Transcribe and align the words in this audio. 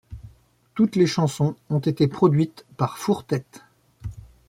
Toutes 0.73 0.95
les 0.95 1.05
chansons 1.05 1.55
ont 1.69 1.77
été 1.77 2.07
produites 2.07 2.65
par 2.75 2.97
Four 2.97 3.23
Tet. 3.23 3.45